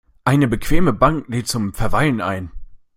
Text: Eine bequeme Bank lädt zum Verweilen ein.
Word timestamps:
Eine 0.25 0.47
bequeme 0.47 0.93
Bank 0.93 1.27
lädt 1.27 1.47
zum 1.47 1.75
Verweilen 1.75 2.21
ein. 2.21 2.49